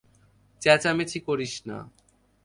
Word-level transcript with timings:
চেঁচামেচি 0.61 1.19
করিস 1.27 1.53
না। 1.67 1.77